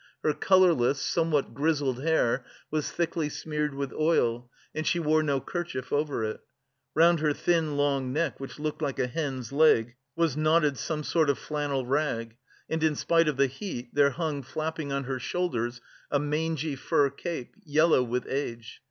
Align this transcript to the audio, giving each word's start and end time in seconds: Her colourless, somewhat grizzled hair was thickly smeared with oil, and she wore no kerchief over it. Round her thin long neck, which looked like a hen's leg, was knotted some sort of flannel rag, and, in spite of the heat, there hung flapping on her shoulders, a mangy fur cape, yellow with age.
Her 0.23 0.33
colourless, 0.33 0.99
somewhat 0.99 1.53
grizzled 1.53 2.01
hair 2.01 2.43
was 2.71 2.89
thickly 2.91 3.29
smeared 3.29 3.75
with 3.75 3.93
oil, 3.93 4.49
and 4.73 4.87
she 4.87 4.97
wore 4.99 5.21
no 5.21 5.39
kerchief 5.39 5.93
over 5.93 6.23
it. 6.23 6.39
Round 6.95 7.19
her 7.19 7.33
thin 7.33 7.77
long 7.77 8.11
neck, 8.11 8.39
which 8.39 8.57
looked 8.57 8.81
like 8.81 8.97
a 8.97 9.05
hen's 9.05 9.51
leg, 9.51 9.95
was 10.15 10.35
knotted 10.35 10.79
some 10.79 11.03
sort 11.03 11.29
of 11.29 11.37
flannel 11.37 11.85
rag, 11.85 12.35
and, 12.67 12.83
in 12.83 12.95
spite 12.95 13.27
of 13.27 13.37
the 13.37 13.45
heat, 13.45 13.93
there 13.93 14.09
hung 14.09 14.41
flapping 14.41 14.91
on 14.91 15.03
her 15.03 15.19
shoulders, 15.19 15.81
a 16.09 16.17
mangy 16.17 16.75
fur 16.75 17.11
cape, 17.11 17.53
yellow 17.63 18.01
with 18.01 18.25
age. 18.27 18.79